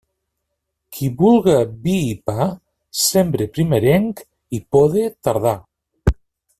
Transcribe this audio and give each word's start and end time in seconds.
Qui 0.95 1.09
vulga 1.19 1.57
vi 1.83 1.97
i 2.07 2.17
pa, 2.31 2.47
sembre 3.03 3.49
primerenc 3.59 4.27
i 4.61 4.65
pode 4.77 5.09
tardà. 5.29 5.57